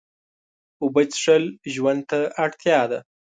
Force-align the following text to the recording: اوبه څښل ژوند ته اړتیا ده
اوبه 0.83 1.01
څښل 1.11 1.43
ژوند 1.73 2.01
ته 2.09 2.19
اړتیا 2.43 2.81
ده 2.91 2.99